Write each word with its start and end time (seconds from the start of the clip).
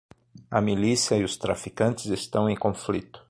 A 0.49 0.59
milícia 0.59 1.15
e 1.15 1.23
os 1.23 1.37
traficantes 1.37 2.07
estão 2.07 2.49
em 2.49 2.55
conflito. 2.55 3.19